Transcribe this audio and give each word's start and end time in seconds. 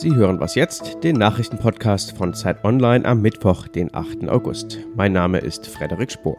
Sie 0.00 0.14
hören 0.14 0.40
was 0.40 0.54
jetzt, 0.54 1.04
den 1.04 1.16
Nachrichtenpodcast 1.16 2.16
von 2.16 2.32
Zeit 2.32 2.64
Online 2.64 3.04
am 3.04 3.20
Mittwoch, 3.20 3.68
den 3.68 3.94
8. 3.94 4.30
August. 4.30 4.78
Mein 4.96 5.12
Name 5.12 5.36
ist 5.36 5.66
Frederik 5.66 6.10
Spohr. 6.10 6.38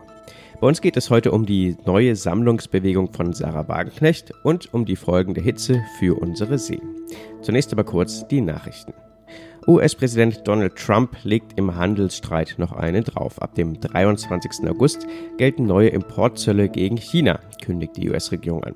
Bei 0.60 0.68
uns 0.68 0.82
geht 0.82 0.98
es 0.98 1.12
heute 1.12 1.32
um 1.32 1.46
die 1.46 1.78
neue 1.86 2.16
Sammlungsbewegung 2.16 3.14
von 3.14 3.34
Sarah 3.34 3.68
Wagenknecht 3.68 4.34
und 4.44 4.74
um 4.74 4.86
die 4.86 4.96
Folgen 4.96 5.36
der 5.36 5.44
Hitze 5.44 5.80
für 6.00 6.20
unsere 6.20 6.58
Seen. 6.58 6.82
Zunächst 7.44 7.72
aber 7.72 7.84
kurz 7.84 8.28
die 8.28 8.42
Nachrichten. 8.42 8.94
US-Präsident 9.68 10.48
Donald 10.48 10.76
Trump 10.76 11.16
legt 11.24 11.58
im 11.58 11.76
Handelsstreit 11.76 12.56
noch 12.58 12.72
einen 12.72 13.04
drauf. 13.04 13.40
Ab 13.42 13.54
dem 13.54 13.80
23. 13.80 14.68
August 14.68 15.06
gelten 15.38 15.68
neue 15.68 15.90
Importzölle 15.90 16.68
gegen 16.68 16.98
China, 16.98 17.40
kündigt 17.64 17.96
die 17.96 18.10
US-Regierung 18.10 18.64
an. 18.64 18.74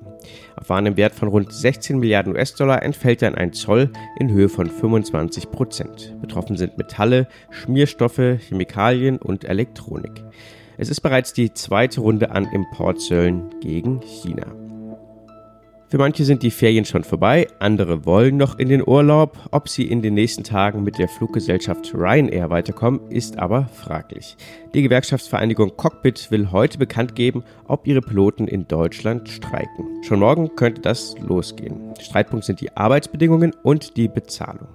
Auf 0.56 0.70
einem 0.70 0.96
Wert 0.96 1.14
von 1.14 1.28
rund 1.28 1.52
16 1.52 1.98
Milliarden 1.98 2.34
US-Dollar 2.34 2.82
entfällt 2.84 3.22
dann 3.22 3.34
ein 3.34 3.52
Zoll 3.52 3.90
in 4.20 4.30
Höhe 4.30 4.48
von 4.48 4.70
25 4.70 5.50
Prozent. 5.50 6.14
Betroffen 6.20 6.56
sind 6.56 6.78
Metalle, 6.78 7.26
Schmierstoffe, 7.50 8.38
Chemikalien 8.48 9.18
und 9.18 9.44
Elektronik. 9.44 10.22
Es 10.78 10.88
ist 10.88 11.00
bereits 11.00 11.32
die 11.32 11.52
zweite 11.52 12.00
Runde 12.00 12.30
an 12.30 12.44
Importzöllen 12.52 13.58
gegen 13.60 14.00
China. 14.02 14.65
Für 15.96 16.02
manche 16.02 16.26
sind 16.26 16.42
die 16.42 16.50
Ferien 16.50 16.84
schon 16.84 17.04
vorbei, 17.04 17.46
andere 17.58 18.04
wollen 18.04 18.36
noch 18.36 18.58
in 18.58 18.68
den 18.68 18.86
Urlaub. 18.86 19.38
Ob 19.50 19.66
sie 19.66 19.84
in 19.84 20.02
den 20.02 20.12
nächsten 20.12 20.44
Tagen 20.44 20.84
mit 20.84 20.98
der 20.98 21.08
Fluggesellschaft 21.08 21.94
Ryanair 21.94 22.50
weiterkommen, 22.50 23.00
ist 23.08 23.38
aber 23.38 23.64
fraglich. 23.72 24.36
Die 24.74 24.82
Gewerkschaftsvereinigung 24.82 25.74
Cockpit 25.78 26.30
will 26.30 26.52
heute 26.52 26.76
bekannt 26.76 27.14
geben, 27.14 27.44
ob 27.66 27.86
ihre 27.86 28.02
Piloten 28.02 28.46
in 28.46 28.68
Deutschland 28.68 29.30
streiken. 29.30 29.86
Schon 30.02 30.20
morgen 30.20 30.54
könnte 30.54 30.82
das 30.82 31.14
losgehen. 31.18 31.94
Streitpunkt 31.98 32.44
sind 32.44 32.60
die 32.60 32.76
Arbeitsbedingungen 32.76 33.54
und 33.62 33.96
die 33.96 34.08
Bezahlung. 34.08 34.68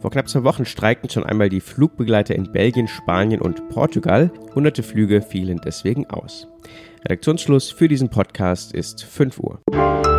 Vor 0.00 0.10
knapp 0.10 0.28
zwei 0.28 0.44
Wochen 0.44 0.66
streikten 0.66 1.08
schon 1.08 1.24
einmal 1.24 1.48
die 1.48 1.62
Flugbegleiter 1.62 2.34
in 2.34 2.52
Belgien, 2.52 2.86
Spanien 2.86 3.40
und 3.40 3.66
Portugal. 3.70 4.30
Hunderte 4.54 4.82
Flüge 4.82 5.22
fielen 5.22 5.58
deswegen 5.64 6.04
aus. 6.10 6.46
Redaktionsschluss 7.06 7.70
für 7.70 7.88
diesen 7.88 8.10
Podcast 8.10 8.74
ist 8.74 9.04
5 9.04 9.38
Uhr. 9.38 10.15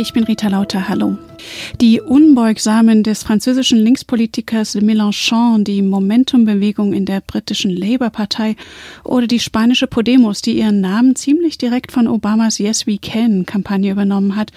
Ich 0.00 0.12
bin 0.12 0.22
Rita 0.22 0.46
Lauter, 0.46 0.88
hallo. 0.88 1.18
Die 1.80 2.00
Unbeugsamen 2.00 3.02
des 3.02 3.24
französischen 3.24 3.80
Linkspolitikers 3.80 4.76
Mélenchon, 4.76 5.64
die 5.64 5.82
Momentum-Bewegung 5.82 6.92
in 6.92 7.04
der 7.04 7.20
britischen 7.20 7.72
Labour-Partei 7.72 8.54
oder 9.02 9.26
die 9.26 9.40
spanische 9.40 9.88
Podemos, 9.88 10.40
die 10.40 10.56
ihren 10.56 10.80
Namen 10.80 11.16
ziemlich 11.16 11.58
direkt 11.58 11.90
von 11.90 12.06
Obamas 12.06 12.58
Yes 12.58 12.86
We 12.86 12.98
Can-Kampagne 12.98 13.90
übernommen 13.90 14.36
hat, 14.36 14.52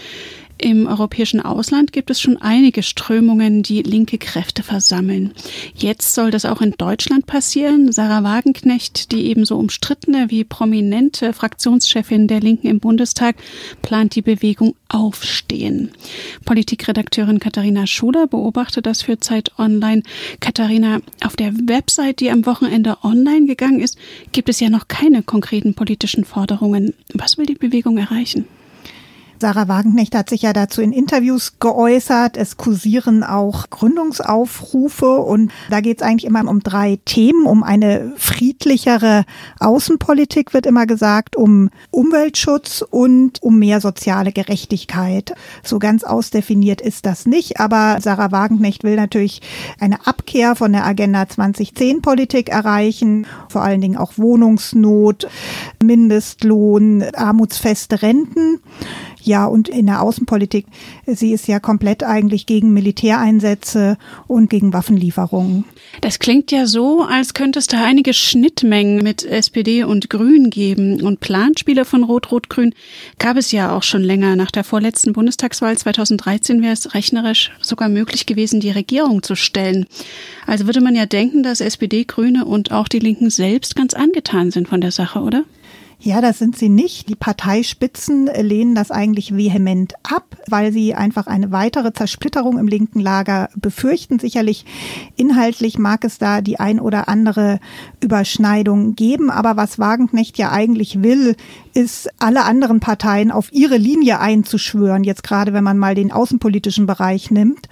im 0.61 0.85
europäischen 0.85 1.41
Ausland 1.41 1.91
gibt 1.91 2.11
es 2.11 2.21
schon 2.21 2.37
einige 2.37 2.83
Strömungen, 2.83 3.63
die 3.63 3.81
linke 3.81 4.17
Kräfte 4.17 4.61
versammeln. 4.61 5.33
Jetzt 5.75 6.13
soll 6.13 6.29
das 6.29 6.45
auch 6.45 6.61
in 6.61 6.75
Deutschland 6.77 7.25
passieren. 7.25 7.91
Sarah 7.91 8.23
Wagenknecht, 8.23 9.11
die 9.11 9.25
ebenso 9.25 9.57
umstrittene 9.57 10.29
wie 10.29 10.43
prominente 10.43 11.33
Fraktionschefin 11.33 12.27
der 12.27 12.41
Linken 12.41 12.67
im 12.67 12.79
Bundestag, 12.79 13.35
plant 13.81 14.15
die 14.15 14.21
Bewegung 14.21 14.75
Aufstehen. 14.87 15.91
Politikredakteurin 16.45 17.39
Katharina 17.39 17.87
Schuler 17.87 18.27
beobachtet 18.27 18.85
das 18.85 19.01
für 19.01 19.19
Zeit 19.19 19.57
Online. 19.57 20.03
Katharina, 20.41 20.99
auf 21.23 21.35
der 21.35 21.53
Website, 21.53 22.19
die 22.19 22.29
am 22.29 22.45
Wochenende 22.45 22.97
online 23.03 23.47
gegangen 23.47 23.79
ist, 23.79 23.97
gibt 24.31 24.49
es 24.49 24.59
ja 24.59 24.69
noch 24.69 24.87
keine 24.87 25.23
konkreten 25.23 25.73
politischen 25.73 26.25
Forderungen. 26.25 26.93
Was 27.13 27.37
will 27.37 27.45
die 27.45 27.55
Bewegung 27.55 27.97
erreichen? 27.97 28.45
Sarah 29.41 29.67
Wagenknecht 29.67 30.13
hat 30.13 30.29
sich 30.29 30.43
ja 30.43 30.53
dazu 30.53 30.81
in 30.81 30.93
Interviews 30.93 31.57
geäußert. 31.59 32.37
Es 32.37 32.57
kursieren 32.57 33.23
auch 33.23 33.71
Gründungsaufrufe 33.71 35.17
und 35.17 35.51
da 35.71 35.81
geht 35.81 35.99
es 35.99 36.07
eigentlich 36.07 36.25
immer 36.25 36.47
um 36.47 36.61
drei 36.61 36.99
Themen. 37.05 37.47
Um 37.47 37.63
eine 37.63 38.13
friedlichere 38.17 39.25
Außenpolitik 39.59 40.53
wird 40.53 40.67
immer 40.67 40.85
gesagt, 40.85 41.35
um 41.35 41.71
Umweltschutz 41.89 42.85
und 42.87 43.41
um 43.41 43.57
mehr 43.57 43.81
soziale 43.81 44.31
Gerechtigkeit. 44.31 45.33
So 45.63 45.79
ganz 45.79 46.03
ausdefiniert 46.03 46.79
ist 46.79 47.07
das 47.07 47.25
nicht, 47.25 47.59
aber 47.59 47.97
Sarah 47.99 48.31
Wagenknecht 48.31 48.83
will 48.83 48.95
natürlich 48.95 49.41
eine 49.79 50.05
Abkehr 50.05 50.55
von 50.55 50.71
der 50.71 50.85
Agenda 50.85 51.27
2010 51.27 52.03
Politik 52.03 52.49
erreichen, 52.49 53.25
vor 53.49 53.63
allen 53.63 53.81
Dingen 53.81 53.97
auch 53.97 54.17
Wohnungsnot, 54.17 55.27
Mindestlohn, 55.81 57.03
armutsfeste 57.15 58.03
Renten. 58.03 58.59
Ja, 59.23 59.45
und 59.45 59.69
in 59.69 59.85
der 59.85 60.01
Außenpolitik, 60.01 60.65
sie 61.05 61.31
ist 61.31 61.47
ja 61.47 61.59
komplett 61.59 62.03
eigentlich 62.03 62.45
gegen 62.45 62.73
Militäreinsätze 62.73 63.97
und 64.27 64.49
gegen 64.49 64.73
Waffenlieferungen. 64.73 65.65
Das 66.01 66.19
klingt 66.19 66.51
ja 66.51 66.65
so, 66.65 67.03
als 67.03 67.33
könnte 67.33 67.59
es 67.59 67.67
da 67.67 67.83
einige 67.83 68.13
Schnittmengen 68.13 69.03
mit 69.03 69.23
SPD 69.23 69.83
und 69.83 70.09
Grün 70.09 70.49
geben. 70.49 71.01
Und 71.01 71.19
Planspiele 71.19 71.85
von 71.85 72.03
Rot-Rot-Grün 72.03 72.73
gab 73.19 73.37
es 73.37 73.51
ja 73.51 73.75
auch 73.75 73.83
schon 73.83 74.01
länger. 74.01 74.35
Nach 74.35 74.51
der 74.51 74.63
vorletzten 74.63 75.13
Bundestagswahl 75.13 75.77
2013 75.77 76.61
wäre 76.61 76.73
es 76.73 76.95
rechnerisch 76.95 77.51
sogar 77.61 77.89
möglich 77.89 78.25
gewesen, 78.25 78.59
die 78.59 78.71
Regierung 78.71 79.21
zu 79.21 79.35
stellen. 79.35 79.85
Also 80.47 80.65
würde 80.65 80.81
man 80.81 80.95
ja 80.95 81.05
denken, 81.05 81.43
dass 81.43 81.61
SPD, 81.61 82.05
Grüne 82.05 82.45
und 82.45 82.71
auch 82.71 82.87
die 82.87 82.99
Linken 82.99 83.29
selbst 83.29 83.75
ganz 83.75 83.93
angetan 83.93 84.49
sind 84.49 84.67
von 84.67 84.81
der 84.81 84.91
Sache, 84.91 85.19
oder? 85.19 85.43
Ja, 86.03 86.19
das 86.19 86.39
sind 86.39 86.57
sie 86.57 86.69
nicht. 86.69 87.09
Die 87.09 87.15
Parteispitzen 87.15 88.25
lehnen 88.25 88.73
das 88.73 88.89
eigentlich 88.89 89.35
vehement 89.37 89.93
ab, 90.01 90.35
weil 90.47 90.73
sie 90.73 90.95
einfach 90.95 91.27
eine 91.27 91.51
weitere 91.51 91.93
Zersplitterung 91.93 92.57
im 92.57 92.67
linken 92.67 92.99
Lager 92.99 93.49
befürchten. 93.55 94.17
Sicherlich 94.17 94.65
inhaltlich 95.15 95.77
mag 95.77 96.03
es 96.03 96.17
da 96.17 96.41
die 96.41 96.59
ein 96.59 96.79
oder 96.79 97.07
andere 97.07 97.59
Überschneidung 97.99 98.95
geben, 98.95 99.29
aber 99.29 99.57
was 99.57 99.77
Wagenknecht 99.77 100.39
ja 100.39 100.51
eigentlich 100.51 101.03
will, 101.03 101.35
ist 101.73 102.09
alle 102.19 102.43
anderen 102.43 102.79
Parteien 102.79 103.31
auf 103.31 103.51
ihre 103.51 103.77
Linie 103.77 104.19
einzuschwören, 104.19 105.03
jetzt 105.03 105.23
gerade 105.23 105.53
wenn 105.53 105.63
man 105.63 105.77
mal 105.77 105.95
den 105.95 106.11
außenpolitischen 106.11 106.85
Bereich 106.85 107.31
nimmt. 107.31 107.67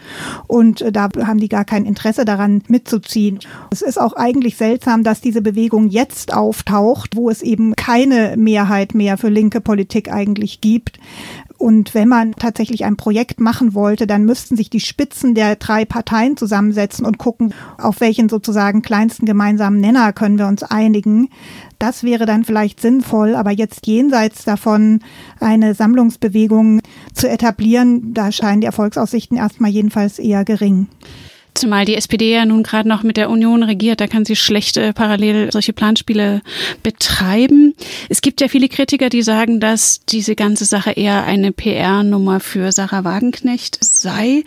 Und 0.47 0.81
äh, 0.81 0.91
da 0.91 1.09
haben 1.25 1.39
die 1.39 1.49
gar 1.49 1.65
kein 1.65 1.85
Interesse 1.85 2.25
daran 2.25 2.63
mitzuziehen. 2.67 3.39
Es 3.71 3.81
ist 3.81 3.99
auch 3.99 4.13
eigentlich 4.13 4.57
seltsam, 4.57 5.03
dass 5.03 5.21
diese 5.21 5.41
Bewegung 5.41 5.89
jetzt 5.89 6.33
auftaucht, 6.33 7.15
wo 7.15 7.29
es 7.29 7.41
eben 7.41 7.75
keine 7.75 8.35
Mehrheit 8.37 8.93
mehr 8.93 9.17
für 9.17 9.29
linke 9.29 9.61
Politik 9.61 10.11
eigentlich 10.11 10.61
gibt. 10.61 10.99
Und 11.59 11.93
wenn 11.93 12.07
man 12.07 12.35
tatsächlich 12.35 12.85
ein 12.85 12.95
Projekt 12.95 13.41
machen 13.41 13.73
wollte, 13.73 14.07
dann 14.07 14.23
müssten 14.23 14.55
sich 14.55 14.69
die 14.69 14.79
Spitzen 14.79 15.35
der 15.35 15.57
drei 15.57 15.83
Parteien 15.83 16.37
zusammensetzen 16.37 17.05
und 17.05 17.17
gucken, 17.17 17.53
auf 17.77 17.99
welchen 17.99 18.29
sozusagen 18.29 18.81
kleinsten 18.81 19.25
gemeinsamen 19.25 19.81
Nenner 19.81 20.13
können 20.13 20.37
wir 20.37 20.47
uns 20.47 20.63
einigen. 20.63 21.27
Das 21.77 22.03
wäre 22.03 22.25
dann 22.25 22.45
vielleicht 22.45 22.79
sinnvoll, 22.79 23.35
aber 23.35 23.51
jetzt 23.51 23.81
jenseits 23.89 24.45
davon 24.45 25.01
eine 25.39 25.73
Sammlungsbewegung 25.73 26.81
zu 27.13 27.29
etablieren, 27.29 28.13
da 28.13 28.31
scheinen 28.31 28.61
die 28.61 28.67
Erfolgsaussichten 28.67 29.37
erstmal 29.37 29.71
jedenfalls 29.71 30.19
eher 30.19 30.45
gering. 30.45 30.87
Zumal 31.55 31.83
die 31.83 31.95
SPD 31.95 32.31
ja 32.31 32.45
nun 32.45 32.63
gerade 32.63 32.87
noch 32.87 33.03
mit 33.03 33.17
der 33.17 33.29
Union 33.29 33.63
regiert, 33.63 33.99
da 33.99 34.07
kann 34.07 34.23
sie 34.23 34.35
schlecht 34.35 34.77
äh, 34.77 34.93
parallel 34.93 35.51
solche 35.51 35.73
Planspiele 35.73 36.41
betreiben. 36.83 37.73
Es 38.07 38.21
gibt 38.21 38.39
ja 38.39 38.47
viele 38.47 38.69
Kritiker, 38.69 39.09
die 39.09 39.23
sagen, 39.23 39.59
dass 39.59 40.05
diese 40.05 40.35
ganze 40.35 40.65
Sache 40.65 40.91
eher 40.91 41.25
eine 41.25 41.51
PR-Nummer 41.51 42.39
für 42.39 42.71
Sarah 42.71 43.03
Wagenknecht 43.03 43.83
sei. 43.83 44.43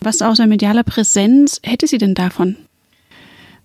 Was 0.00 0.22
außer 0.22 0.46
medialer 0.46 0.84
Präsenz 0.84 1.60
hätte 1.64 1.86
sie 1.86 1.98
denn 1.98 2.14
davon? 2.14 2.56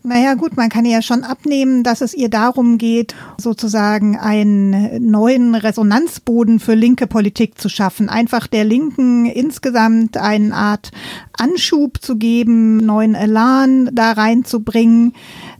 Naja 0.03 0.33
gut, 0.33 0.57
man 0.57 0.69
kann 0.69 0.85
ja 0.85 1.03
schon 1.03 1.23
abnehmen, 1.23 1.83
dass 1.83 2.01
es 2.01 2.15
ihr 2.15 2.29
darum 2.29 2.79
geht, 2.79 3.13
sozusagen 3.37 4.17
einen 4.17 5.11
neuen 5.11 5.53
Resonanzboden 5.53 6.59
für 6.59 6.73
linke 6.73 7.05
Politik 7.05 7.59
zu 7.59 7.69
schaffen. 7.69 8.09
Einfach 8.09 8.47
der 8.47 8.63
Linken 8.63 9.27
insgesamt 9.27 10.17
eine 10.17 10.55
Art 10.55 10.89
Anschub 11.37 12.01
zu 12.01 12.17
geben, 12.17 12.77
neuen 12.77 13.13
Elan 13.13 13.91
da 13.93 14.13
reinzubringen. 14.13 15.13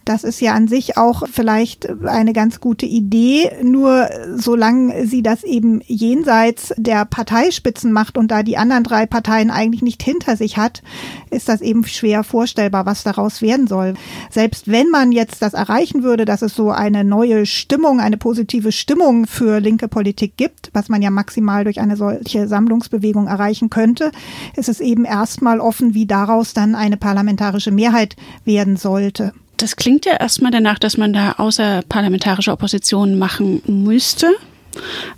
Das 0.06 0.24
ist 0.24 0.42
ja 0.42 0.54
an 0.54 0.68
sich 0.68 0.98
auch 0.98 1.24
vielleicht 1.32 1.88
eine 2.06 2.34
ganz 2.34 2.60
gute 2.60 2.86
Idee. 2.86 3.52
Nur 3.64 4.10
solange 4.36 5.06
sie 5.06 5.22
das 5.22 5.44
eben 5.44 5.82
jenseits 5.86 6.74
der 6.76 7.06
Parteispitzen 7.06 7.92
macht 7.92 8.18
und 8.18 8.32
da 8.32 8.42
die 8.42 8.58
anderen 8.58 8.84
drei 8.84 9.06
Parteien 9.06 9.52
eigentlich 9.52 9.84
nicht 9.84 10.02
hinter 10.02 10.38
sich 10.38 10.58
hat, 10.58 10.82
ist 11.30 11.50
das 11.50 11.62
eben 11.62 11.86
schwer 11.86 12.24
vorstellbar, 12.24 12.86
was 12.86 13.04
daraus 13.04 13.42
werden 13.42 13.68
soll. 13.68 13.94
Selbst 14.32 14.72
wenn 14.72 14.90
man 14.90 15.12
jetzt 15.12 15.42
das 15.42 15.54
erreichen 15.54 16.04
würde, 16.04 16.26
dass 16.26 16.42
es 16.42 16.56
so 16.56 16.72
eine 16.72 17.04
neue 17.04 17.46
Stimmung, 17.46 18.00
eine 18.00 18.18
positive 18.18 18.72
Stimmung 18.72 19.28
für 19.28 19.60
linke 19.60 19.88
Politik 19.88 20.36
gibt, 20.36 20.72
was 20.74 20.90
man 20.90 21.02
ja 21.02 21.12
maximal 21.12 21.64
durch 21.64 21.80
eine 21.80 21.96
solche 21.96 22.48
Sammlungsbewegung 22.48 23.28
erreichen 23.28 23.70
könnte, 23.70 24.12
ist 24.56 24.70
es 24.70 24.80
eben 24.80 25.06
erstmal 25.06 25.60
offen, 25.60 25.94
wie 25.94 26.08
daraus 26.08 26.54
dann 26.54 26.74
eine 26.74 26.98
parlamentarische 26.98 27.72
Mehrheit 27.72 28.16
werden 28.46 28.78
sollte. 28.78 29.34
Das 29.62 29.76
klingt 29.76 30.08
ja 30.08 30.14
erstmal 30.20 30.50
danach, 30.50 30.80
dass 30.80 30.98
man 30.98 31.14
da 31.14 31.34
außerparlamentarische 31.34 32.52
Opposition 32.52 33.20
machen 33.20 33.62
müsste. 33.68 34.32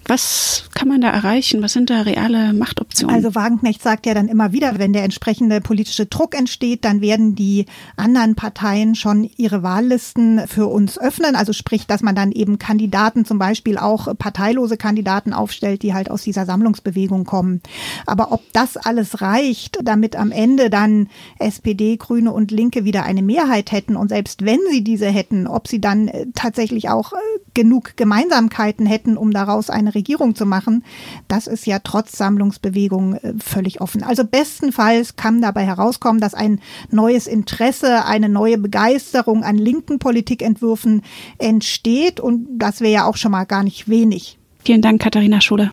Was 0.07 0.69
kann 0.73 0.87
man 0.87 1.01
da 1.01 1.09
erreichen? 1.09 1.61
Was 1.61 1.73
sind 1.73 1.89
da 1.89 2.01
reale 2.01 2.53
Machtoptionen? 2.53 3.15
Also 3.15 3.35
Wagenknecht 3.35 3.81
sagt 3.81 4.05
ja 4.05 4.13
dann 4.13 4.27
immer 4.27 4.51
wieder, 4.51 4.79
wenn 4.79 4.93
der 4.93 5.03
entsprechende 5.03 5.61
politische 5.61 6.05
Druck 6.05 6.37
entsteht, 6.37 6.83
dann 6.85 7.01
werden 7.01 7.35
die 7.35 7.65
anderen 7.95 8.35
Parteien 8.35 8.95
schon 8.95 9.29
ihre 9.37 9.63
Wahllisten 9.63 10.47
für 10.47 10.67
uns 10.67 10.97
öffnen. 10.97 11.35
Also 11.35 11.53
sprich, 11.53 11.87
dass 11.87 12.01
man 12.01 12.15
dann 12.15 12.31
eben 12.31 12.59
Kandidaten, 12.59 13.25
zum 13.25 13.39
Beispiel 13.39 13.77
auch 13.77 14.07
parteilose 14.17 14.77
Kandidaten 14.77 15.33
aufstellt, 15.33 15.83
die 15.83 15.93
halt 15.93 16.09
aus 16.09 16.23
dieser 16.23 16.45
Sammlungsbewegung 16.45 17.23
kommen. 17.23 17.61
Aber 18.05 18.31
ob 18.31 18.41
das 18.53 18.77
alles 18.77 19.21
reicht, 19.21 19.79
damit 19.83 20.15
am 20.15 20.31
Ende 20.31 20.69
dann 20.69 21.07
SPD, 21.39 21.97
Grüne 21.97 22.31
und 22.31 22.51
Linke 22.51 22.85
wieder 22.85 23.03
eine 23.03 23.21
Mehrheit 23.21 23.71
hätten 23.71 23.95
und 23.95 24.09
selbst 24.09 24.45
wenn 24.45 24.59
sie 24.71 24.83
diese 24.83 25.07
hätten, 25.07 25.47
ob 25.47 25.67
sie 25.67 25.79
dann 25.79 26.07
äh, 26.07 26.25
tatsächlich 26.33 26.89
auch 26.89 27.13
äh, 27.13 27.17
genug 27.53 27.95
Gemeinsamkeiten 27.95 28.85
hätten, 28.85 29.17
um 29.17 29.31
daraus 29.31 29.69
eine 29.69 29.95
Regierung 29.95 30.35
zu 30.35 30.45
machen, 30.45 30.83
das 31.27 31.47
ist 31.47 31.65
ja 31.65 31.79
trotz 31.79 32.17
Sammlungsbewegung 32.17 33.15
äh, 33.15 33.33
völlig 33.39 33.81
offen. 33.81 34.03
Also 34.03 34.23
bestenfalls 34.23 35.15
kann 35.15 35.41
dabei 35.41 35.65
herauskommen, 35.65 36.19
dass 36.19 36.33
ein 36.33 36.59
neues 36.91 37.27
Interesse, 37.27 38.05
eine 38.05 38.29
neue 38.29 38.57
Begeisterung 38.57 39.43
an 39.43 39.57
linken 39.57 39.99
Politikentwürfen 39.99 41.01
entsteht 41.37 42.19
und 42.19 42.47
das 42.57 42.81
wäre 42.81 42.93
ja 42.93 43.05
auch 43.05 43.17
schon 43.17 43.31
mal 43.31 43.45
gar 43.45 43.63
nicht 43.63 43.89
wenig. 43.89 44.39
Vielen 44.63 44.81
Dank, 44.81 45.01
Katharina 45.01 45.41
Schule. 45.41 45.71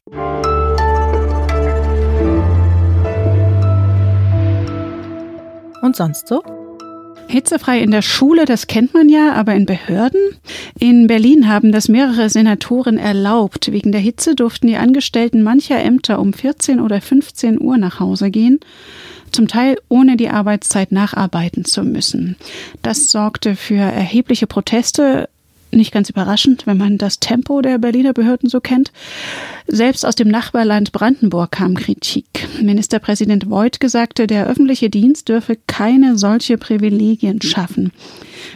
Und 5.82 5.96
sonst 5.96 6.28
so? 6.28 6.42
Hitzefrei 7.30 7.80
in 7.80 7.90
der 7.90 8.02
Schule, 8.02 8.44
das 8.44 8.66
kennt 8.66 8.92
man 8.92 9.08
ja, 9.08 9.32
aber 9.34 9.54
in 9.54 9.66
Behörden? 9.66 10.20
In 10.78 11.06
Berlin 11.06 11.48
haben 11.48 11.72
das 11.72 11.88
mehrere 11.88 12.28
Senatoren 12.28 12.98
erlaubt. 12.98 13.72
Wegen 13.72 13.92
der 13.92 14.00
Hitze 14.00 14.34
durften 14.34 14.66
die 14.66 14.76
Angestellten 14.76 15.42
mancher 15.42 15.80
Ämter 15.82 16.18
um 16.18 16.32
14 16.32 16.80
oder 16.80 17.00
15 17.00 17.60
Uhr 17.60 17.78
nach 17.78 18.00
Hause 18.00 18.30
gehen 18.30 18.60
zum 19.32 19.46
Teil 19.46 19.76
ohne 19.88 20.16
die 20.16 20.28
Arbeitszeit 20.28 20.90
nacharbeiten 20.90 21.64
zu 21.64 21.84
müssen. 21.84 22.36
Das 22.82 23.12
sorgte 23.12 23.54
für 23.54 23.76
erhebliche 23.76 24.48
Proteste 24.48 25.28
nicht 25.72 25.92
ganz 25.92 26.10
überraschend, 26.10 26.66
wenn 26.66 26.76
man 26.76 26.98
das 26.98 27.20
Tempo 27.20 27.60
der 27.62 27.78
Berliner 27.78 28.12
Behörden 28.12 28.48
so 28.48 28.60
kennt. 28.60 28.92
Selbst 29.66 30.04
aus 30.04 30.14
dem 30.14 30.28
Nachbarland 30.28 30.92
Brandenburg 30.92 31.52
kam 31.52 31.74
Kritik. 31.74 32.48
Ministerpräsident 32.60 33.48
Voigt 33.50 33.88
sagte, 33.88 34.26
der 34.26 34.46
öffentliche 34.46 34.90
Dienst 34.90 35.28
dürfe 35.28 35.56
keine 35.66 36.18
solche 36.18 36.58
Privilegien 36.58 37.40
schaffen. 37.42 37.92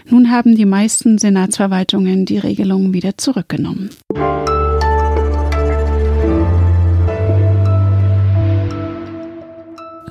Nun 0.08 0.30
haben 0.30 0.54
die 0.54 0.66
meisten 0.66 1.18
Senatsverwaltungen 1.18 2.26
die 2.26 2.38
Regelung 2.38 2.92
wieder 2.92 3.16
zurückgenommen. 3.16 3.90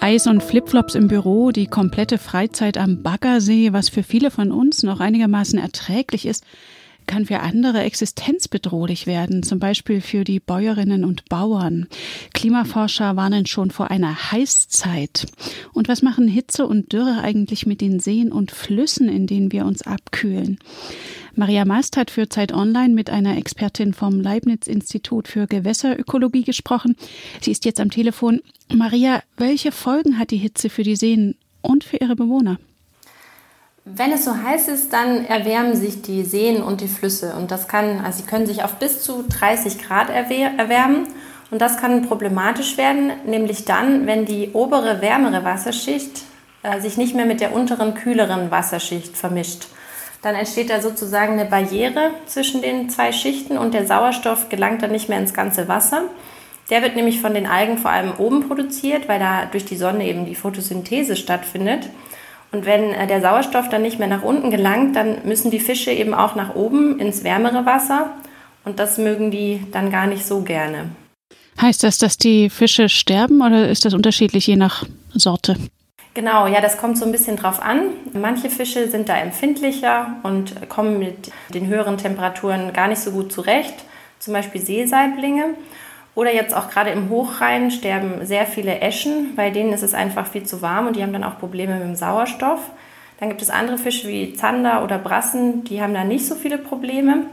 Eis 0.03 0.27
und 0.27 0.43
Flipflops 0.43 0.95
im 0.95 1.07
Büro, 1.07 1.51
die 1.51 1.65
komplette 1.65 2.17
Freizeit 2.17 2.77
am 2.77 3.03
Baggersee, 3.03 3.71
was 3.71 3.87
für 3.87 4.03
viele 4.03 4.31
von 4.31 4.51
uns 4.51 4.83
noch 4.83 4.99
einigermaßen 4.99 5.57
erträglich 5.57 6.25
ist, 6.25 6.43
kann 7.07 7.25
für 7.25 7.39
andere 7.39 7.81
existenzbedrohlich 7.81 9.07
werden, 9.07 9.43
zum 9.43 9.59
Beispiel 9.59 10.01
für 10.01 10.23
die 10.23 10.39
Bäuerinnen 10.39 11.03
und 11.03 11.25
Bauern. 11.29 11.87
Klimaforscher 12.33 13.15
warnen 13.15 13.45
schon 13.45 13.71
vor 13.71 13.91
einer 13.91 14.31
Heißzeit. 14.31 15.27
Und 15.73 15.87
was 15.87 16.01
machen 16.01 16.27
Hitze 16.27 16.67
und 16.67 16.93
Dürre 16.93 17.21
eigentlich 17.21 17.65
mit 17.65 17.81
den 17.81 17.99
Seen 17.99 18.31
und 18.31 18.51
Flüssen, 18.51 19.09
in 19.09 19.27
denen 19.27 19.51
wir 19.51 19.65
uns 19.65 19.81
abkühlen? 19.81 20.59
Maria 21.35 21.65
Mast 21.65 21.97
hat 21.97 22.11
für 22.11 22.29
Zeit 22.29 22.53
Online 22.53 22.93
mit 22.93 23.09
einer 23.09 23.37
Expertin 23.37 23.93
vom 23.93 24.19
Leibniz-Institut 24.19 25.27
für 25.27 25.47
Gewässerökologie 25.47 26.43
gesprochen. 26.43 26.95
Sie 27.41 27.51
ist 27.51 27.65
jetzt 27.65 27.79
am 27.79 27.89
Telefon. 27.89 28.41
Maria, 28.71 29.23
welche 29.37 29.71
Folgen 29.71 30.19
hat 30.19 30.29
die 30.29 30.37
Hitze 30.37 30.69
für 30.69 30.83
die 30.83 30.95
Seen 30.95 31.35
und 31.61 31.83
für 31.83 31.97
ihre 31.97 32.15
Bewohner? 32.15 32.59
Wenn 33.85 34.13
es 34.13 34.23
so 34.23 34.33
heiß 34.33 34.69
ist, 34.69 34.93
dann 34.93 35.25
erwärmen 35.25 35.75
sich 35.75 36.01
die 36.01 36.23
Seen 36.23 36.63
und 36.63 36.79
die 36.79 36.87
Flüsse. 36.87 37.33
Und 37.35 37.51
das 37.51 37.67
kann, 37.67 37.99
also 37.99 38.19
sie 38.19 38.25
können 38.25 38.45
sich 38.45 38.63
auf 38.63 38.75
bis 38.75 39.03
zu 39.03 39.23
30 39.23 39.77
Grad 39.79 40.09
erwärmen. 40.09 41.07
Und 41.51 41.61
das 41.61 41.77
kann 41.77 42.07
problematisch 42.07 42.77
werden, 42.77 43.11
nämlich 43.25 43.65
dann, 43.65 44.07
wenn 44.07 44.25
die 44.25 44.51
obere, 44.53 45.01
wärmere 45.01 45.43
Wasserschicht 45.43 46.23
äh, 46.63 46.79
sich 46.79 46.97
nicht 46.97 47.13
mehr 47.13 47.25
mit 47.25 47.41
der 47.41 47.53
unteren, 47.53 47.93
kühleren 47.93 48.49
Wasserschicht 48.51 49.17
vermischt. 49.17 49.67
Dann 50.21 50.35
entsteht 50.35 50.69
da 50.69 50.81
sozusagen 50.81 51.33
eine 51.33 51.45
Barriere 51.45 52.11
zwischen 52.25 52.61
den 52.61 52.89
zwei 52.89 53.11
Schichten 53.11 53.57
und 53.57 53.73
der 53.73 53.85
Sauerstoff 53.85 54.47
gelangt 54.47 54.81
dann 54.81 54.91
nicht 54.91 55.09
mehr 55.09 55.19
ins 55.19 55.33
ganze 55.33 55.67
Wasser. 55.67 56.03
Der 56.69 56.81
wird 56.81 56.95
nämlich 56.95 57.19
von 57.19 57.33
den 57.33 57.45
Algen 57.45 57.77
vor 57.77 57.91
allem 57.91 58.13
oben 58.17 58.47
produziert, 58.47 59.09
weil 59.09 59.19
da 59.19 59.45
durch 59.45 59.65
die 59.65 59.75
Sonne 59.75 60.07
eben 60.07 60.25
die 60.25 60.35
Photosynthese 60.35 61.17
stattfindet. 61.17 61.89
Und 62.53 62.65
wenn 62.65 62.93
äh, 62.93 63.07
der 63.07 63.19
Sauerstoff 63.19 63.67
dann 63.67 63.81
nicht 63.81 63.99
mehr 63.99 64.07
nach 64.07 64.23
unten 64.23 64.51
gelangt, 64.51 64.95
dann 64.95 65.25
müssen 65.25 65.51
die 65.51 65.59
Fische 65.59 65.91
eben 65.91 66.13
auch 66.13 66.35
nach 66.35 66.55
oben 66.55 66.99
ins 66.99 67.23
wärmere 67.23 67.65
Wasser. 67.65 68.11
Und 68.63 68.79
das 68.79 68.97
mögen 68.97 69.31
die 69.31 69.65
dann 69.71 69.91
gar 69.91 70.07
nicht 70.07 70.25
so 70.25 70.41
gerne. 70.41 70.89
Heißt 71.59 71.83
das, 71.83 71.97
dass 71.97 72.17
die 72.17 72.49
Fische 72.49 72.89
sterben 72.89 73.41
oder 73.41 73.69
ist 73.69 73.85
das 73.85 73.93
unterschiedlich 73.93 74.47
je 74.47 74.55
nach 74.55 74.85
Sorte? 75.13 75.57
Genau, 76.13 76.45
ja, 76.45 76.61
das 76.61 76.77
kommt 76.77 76.97
so 76.97 77.05
ein 77.05 77.11
bisschen 77.11 77.37
drauf 77.37 77.61
an. 77.61 77.89
Manche 78.13 78.49
Fische 78.49 78.87
sind 78.87 79.09
da 79.09 79.17
empfindlicher 79.17 80.15
und 80.21 80.69
kommen 80.69 80.99
mit 80.99 81.31
den 81.53 81.67
höheren 81.67 81.97
Temperaturen 81.97 82.71
gar 82.71 82.87
nicht 82.87 83.01
so 83.01 83.11
gut 83.11 83.31
zurecht. 83.31 83.73
Zum 84.19 84.33
Beispiel 84.33 84.61
Seesaiblinge. 84.61 85.55
Oder 86.15 86.33
jetzt 86.33 86.55
auch 86.55 86.69
gerade 86.69 86.91
im 86.91 87.09
Hochrhein 87.09 87.71
sterben 87.71 88.25
sehr 88.25 88.45
viele 88.45 88.79
Eschen, 88.79 89.35
bei 89.35 89.49
denen 89.49 89.73
ist 89.73 89.81
es 89.81 89.93
einfach 89.93 90.27
viel 90.27 90.43
zu 90.43 90.61
warm 90.61 90.87
und 90.87 90.95
die 90.95 91.01
haben 91.01 91.13
dann 91.13 91.23
auch 91.23 91.39
Probleme 91.39 91.73
mit 91.75 91.83
dem 91.83 91.95
Sauerstoff. 91.95 92.59
Dann 93.19 93.29
gibt 93.29 93.41
es 93.41 93.49
andere 93.49 93.77
Fische 93.77 94.07
wie 94.07 94.33
Zander 94.33 94.83
oder 94.83 94.99
Brassen, 94.99 95.63
die 95.63 95.81
haben 95.81 95.93
da 95.93 96.03
nicht 96.03 96.27
so 96.27 96.35
viele 96.35 96.57
Probleme. 96.57 97.25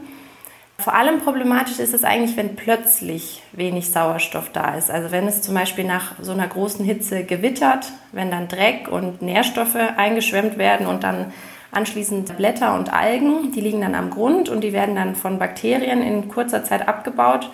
Vor 0.79 0.95
allem 0.95 1.19
problematisch 1.19 1.77
ist 1.77 1.93
es 1.93 2.03
eigentlich, 2.03 2.35
wenn 2.37 2.55
plötzlich 2.55 3.43
wenig 3.51 3.91
Sauerstoff 3.91 4.49
da 4.51 4.73
ist. 4.73 4.89
Also 4.89 5.11
wenn 5.11 5.27
es 5.27 5.43
zum 5.43 5.53
Beispiel 5.53 5.83
nach 5.83 6.13
so 6.19 6.31
einer 6.31 6.47
großen 6.47 6.83
Hitze 6.83 7.23
gewittert, 7.23 7.91
wenn 8.11 8.31
dann 8.31 8.47
Dreck 8.47 8.87
und 8.89 9.21
Nährstoffe 9.21 9.75
eingeschwemmt 9.75 10.57
werden 10.57 10.87
und 10.87 11.03
dann 11.03 11.31
anschließend 11.71 12.35
Blätter 12.35 12.73
und 12.73 12.91
Algen, 12.91 13.51
die 13.51 13.61
liegen 13.61 13.81
dann 13.81 13.93
am 13.93 14.09
Grund 14.09 14.49
und 14.49 14.61
die 14.61 14.73
werden 14.73 14.95
dann 14.95 15.15
von 15.15 15.37
Bakterien 15.37 16.01
in 16.01 16.29
kurzer 16.29 16.63
Zeit 16.63 16.87
abgebaut 16.87 17.51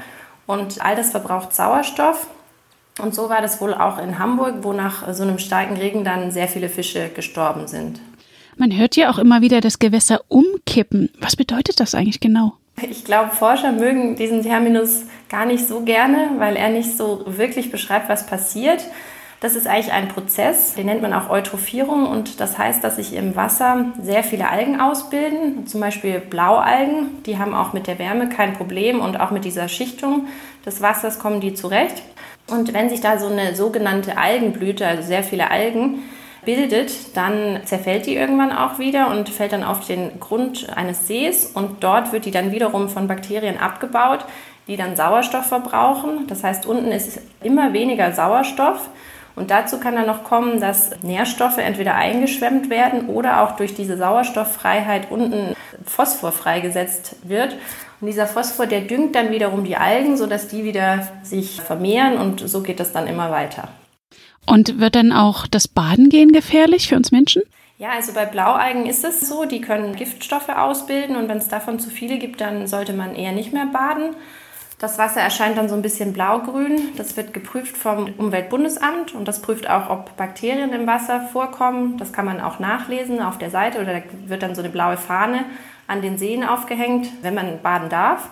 und 0.48 0.84
all 0.84 0.96
das 0.96 1.12
verbraucht 1.12 1.54
Sauerstoff. 1.54 2.28
Und 3.00 3.14
so 3.14 3.30
war 3.30 3.42
das 3.42 3.62
wohl 3.62 3.76
auch 3.76 4.00
in 4.00 4.18
Hamburg, 4.18 4.56
wo 4.62 4.74
nach 4.74 5.14
so 5.14 5.22
einem 5.22 5.38
starken 5.38 5.78
Regen 5.78 6.04
dann 6.04 6.32
sehr 6.32 6.48
viele 6.48 6.70
Fische 6.70 7.10
gestorben 7.10 7.68
sind. 7.68 8.00
Man 8.56 8.76
hört 8.76 8.96
ja 8.96 9.12
auch 9.12 9.20
immer 9.20 9.42
wieder 9.42 9.62
das 9.62 9.78
Gewässer 9.78 10.22
umkippen. 10.30 11.12
Was 11.20 11.36
bedeutet 11.36 11.80
das 11.80 11.94
eigentlich 11.94 12.20
genau? 12.20 12.54
Ich 12.82 13.06
glaube, 13.06 13.36
Forscher 13.36 13.72
mögen 13.72 14.16
diesen 14.16 14.42
Terminus 14.42 15.04
gar 15.30 15.46
nicht 15.46 15.68
so 15.68 15.82
gerne, 15.82 16.32
weil 16.38 16.56
er 16.56 16.70
nicht 16.70 16.98
so 16.98 17.24
wirklich 17.26 17.72
beschreibt, 17.72 18.10
was 18.10 18.26
passiert. 18.26 18.82
Das 19.40 19.56
ist 19.56 19.68
eigentlich 19.68 19.92
ein 19.92 20.08
Prozess, 20.08 20.74
den 20.74 20.88
nennt 20.88 21.04
man 21.04 21.14
auch 21.14 21.30
Eutrophierung 21.30 22.08
und 22.08 22.40
das 22.40 22.58
heißt, 22.58 22.84
dass 22.84 22.96
sich 22.96 23.14
im 23.14 23.36
Wasser 23.36 23.86
sehr 24.02 24.24
viele 24.24 24.50
Algen 24.50 24.82
ausbilden, 24.82 25.68
zum 25.68 25.80
Beispiel 25.80 26.20
Blaualgen, 26.20 27.24
die 27.24 27.38
haben 27.38 27.54
auch 27.54 27.72
mit 27.72 27.86
der 27.86 28.00
Wärme 28.00 28.30
kein 28.30 28.54
Problem 28.54 29.00
und 29.00 29.20
auch 29.20 29.30
mit 29.30 29.46
dieser 29.46 29.68
Schichtung 29.68 30.28
des 30.66 30.82
Wassers 30.82 31.20
kommen 31.20 31.40
die 31.40 31.54
zurecht. 31.54 32.02
Und 32.50 32.74
wenn 32.74 32.90
sich 32.90 33.00
da 33.00 33.20
so 33.20 33.28
eine 33.28 33.56
sogenannte 33.56 34.18
Algenblüte, 34.18 34.88
also 34.88 35.04
sehr 35.04 35.24
viele 35.24 35.52
Algen, 35.52 36.04
bildet, 36.44 37.16
dann 37.16 37.60
zerfällt 37.66 38.06
die 38.06 38.16
irgendwann 38.16 38.54
auch 38.54 38.80
wieder 38.80 39.12
und 39.12 39.30
fällt 39.30 39.52
dann 39.52 39.66
auf 39.66 39.86
den 39.86 40.20
Grund 40.20 40.68
eines 40.76 41.06
Sees 41.06 41.46
und 41.46 41.84
dort 41.84 42.14
wird 42.14 42.26
die 42.26 42.32
dann 42.32 42.52
wiederum 42.54 42.90
von 42.90 43.08
Bakterien 43.08 43.60
abgebaut, 43.60 44.26
die 44.68 44.78
dann 44.78 44.96
Sauerstoff 44.96 45.46
verbrauchen. 45.46 46.26
Das 46.28 46.44
heißt, 46.44 46.66
unten 46.66 46.92
ist 46.92 47.20
immer 47.44 47.74
weniger 47.74 48.14
Sauerstoff 48.14 48.90
und 49.38 49.52
dazu 49.52 49.80
kann 49.80 49.96
dann 49.96 50.08
noch 50.08 50.24
kommen, 50.24 50.60
dass 50.60 50.90
Nährstoffe 51.04 51.60
entweder 51.60 51.94
eingeschwemmt 51.94 52.72
werden 52.72 53.08
oder 53.08 53.44
auch 53.44 53.56
durch 53.56 53.76
diese 53.76 53.96
Sauerstofffreiheit 53.96 55.12
unten 55.12 55.56
Phosphor 55.86 56.32
freigesetzt 56.32 57.18
wird. 57.22 57.56
Und 58.02 58.08
dieser 58.08 58.26
Phosphor, 58.26 58.66
der 58.66 58.82
düngt 58.82 59.16
dann 59.16 59.30
wiederum 59.30 59.64
die 59.64 59.78
Algen, 59.78 60.18
sodass 60.18 60.48
die 60.48 60.64
wieder 60.64 61.08
sich 61.22 61.62
vermehren 61.62 62.18
und 62.18 62.50
so 62.50 62.64
geht 62.64 62.80
das 62.80 62.94
dann 62.94 63.06
immer 63.06 63.30
weiter. 63.30 63.68
Und 64.48 64.80
wird 64.80 64.96
dann 64.96 65.12
auch 65.12 65.46
das 65.46 65.68
Baden 65.68 66.10
gehen 66.10 66.32
gefährlich 66.32 66.88
für 66.88 66.96
uns 66.96 67.12
Menschen? 67.12 67.44
Ja, 67.78 67.90
also 67.90 68.14
bei 68.14 68.26
Blaualgen 68.26 68.88
ist 68.88 69.06
es 69.06 69.30
so, 69.30 69.46
die 69.46 69.62
können 69.62 69.96
Giftstoffe 69.96 70.50
ausbilden 70.50 71.16
und 71.16 71.30
wenn 71.30 71.38
es 71.38 71.48
davon 71.48 71.80
zu 71.80 71.92
viele 71.92 72.18
gibt, 72.18 72.42
dann 72.42 72.66
sollte 72.66 72.94
man 72.94 73.14
eher 73.14 73.34
nicht 73.34 73.54
mehr 73.54 73.68
baden. 73.68 74.16
Das 74.80 75.00
Wasser 75.00 75.22
erscheint 75.22 75.58
dann 75.58 75.70
so 75.70 75.76
ein 75.76 75.82
bisschen 75.82 76.14
blaugrün. 76.14 76.96
Das 76.98 77.18
wird 77.18 77.34
geprüft 77.34 77.76
vom 77.76 78.14
Umweltbundesamt 78.18 79.16
und 79.16 79.28
das 79.28 79.42
prüft 79.42 79.68
auch, 79.68 79.90
ob 79.90 80.16
Bakterien 80.18 80.72
im 80.72 80.86
Wasser 80.86 81.22
vorkommen. 81.22 81.98
Das 81.98 82.14
kann 82.14 82.26
man 82.26 82.40
auch 82.40 82.60
nachlesen 82.60 83.20
auf 83.20 83.40
der 83.40 83.50
Seite 83.50 83.82
oder 83.82 83.96
da 83.96 84.02
wird 84.28 84.44
dann 84.44 84.54
so 84.54 84.62
eine 84.62 84.70
blaue 84.70 84.98
Fahne 84.98 85.46
an 85.88 86.04
den 86.04 86.20
Seen 86.20 86.44
aufgehängt, 86.44 87.08
wenn 87.24 87.34
man 87.34 87.60
baden 87.64 87.90
darf. 87.90 88.30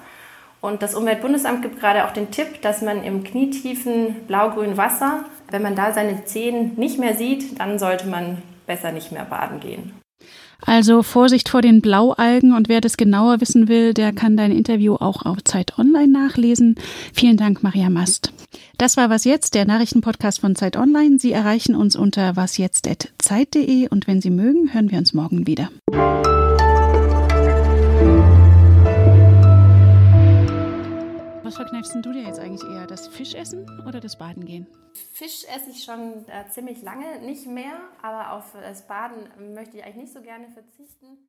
Und 0.61 0.83
das 0.83 0.93
Umweltbundesamt 0.93 1.63
gibt 1.63 1.79
gerade 1.79 2.05
auch 2.05 2.11
den 2.11 2.29
Tipp, 2.29 2.61
dass 2.61 2.83
man 2.83 3.03
im 3.03 3.23
knietiefen 3.23 4.27
blau-grünen 4.27 4.77
Wasser, 4.77 5.25
wenn 5.49 5.63
man 5.63 5.75
da 5.75 5.93
seine 5.93 6.25
Zehen 6.25 6.73
nicht 6.75 6.99
mehr 6.99 7.15
sieht, 7.15 7.59
dann 7.59 7.79
sollte 7.79 8.07
man 8.07 8.43
besser 8.67 8.91
nicht 8.91 9.11
mehr 9.11 9.25
baden 9.25 9.59
gehen. 9.59 9.93
Also 10.65 11.03
Vorsicht 11.03 11.49
vor 11.49 11.61
den 11.61 11.81
Blaualgen 11.81 12.53
und 12.53 12.69
wer 12.69 12.81
das 12.81 12.97
genauer 12.97 13.41
wissen 13.41 13.67
will, 13.67 13.93
der 13.93 14.13
kann 14.13 14.35
dein 14.35 14.51
Interview 14.51 14.95
auch 14.95 15.25
auf 15.25 15.43
Zeit 15.43 15.77
Online 15.77 16.07
nachlesen. 16.07 16.75
Vielen 17.13 17.37
Dank, 17.37 17.63
Maria 17.63 17.89
Mast. 17.89 18.33
Das 18.77 18.97
war 18.97 19.09
Was 19.09 19.23
Jetzt, 19.23 19.55
der 19.55 19.65
Nachrichtenpodcast 19.65 20.41
von 20.41 20.55
Zeit 20.55 20.75
Online. 20.75 21.19
Sie 21.19 21.31
erreichen 21.31 21.75
uns 21.75 21.95
unter 21.95 22.35
wasjetzt.zeit.de 22.35 23.87
und 23.89 24.07
wenn 24.07 24.21
Sie 24.21 24.31
mögen, 24.31 24.73
hören 24.73 24.91
wir 24.91 24.97
uns 24.97 25.13
morgen 25.13 25.47
wieder. 25.47 25.69
Was 31.55 31.61
verkneifst 31.61 31.95
du 31.95 32.11
dir 32.11 32.23
jetzt 32.23 32.37
eigentlich 32.37 32.69
eher? 32.69 32.85
Das 32.85 33.07
Fischessen 33.07 33.65
oder 33.87 34.01
das 34.01 34.17
Baden 34.17 34.43
gehen? 34.43 34.67
Fisch 35.13 35.45
esse 35.45 35.69
ich 35.69 35.85
schon 35.85 36.27
äh, 36.27 36.49
ziemlich 36.49 36.81
lange, 36.81 37.21
nicht 37.21 37.47
mehr, 37.47 37.79
aber 38.01 38.33
auf 38.33 38.51
das 38.51 38.85
Baden 38.85 39.53
möchte 39.53 39.77
ich 39.77 39.85
eigentlich 39.85 39.95
nicht 39.95 40.13
so 40.13 40.21
gerne 40.21 40.49
verzichten. 40.49 41.17